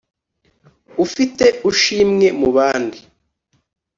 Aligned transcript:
ufite 1.05 1.45
ushimwe 1.69 2.27
mu 2.39 2.49
bandi. 2.55 2.99